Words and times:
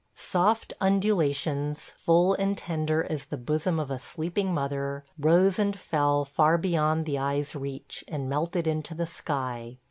Soft 0.33 0.73
undulations, 0.81 1.93
full 1.95 2.33
and 2.33 2.57
tender 2.57 3.03
as 3.07 3.25
the 3.25 3.37
bosom 3.37 3.79
of 3.79 3.91
a 3.91 3.99
sleeping 3.99 4.51
mother, 4.51 5.03
rose 5.19 5.59
and 5.59 5.77
fell 5.77 6.25
far 6.25 6.57
beyond 6.57 7.05
the 7.05 7.19
eye's 7.19 7.53
reach, 7.53 8.03
and 8.07 8.27
melted 8.27 8.65
into 8.65 8.95
the 8.95 9.05
sky. 9.05 9.77